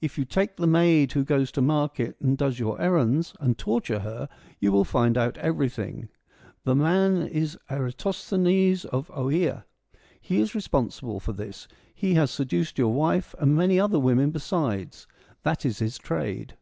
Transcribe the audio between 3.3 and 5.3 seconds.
and torture her, you will find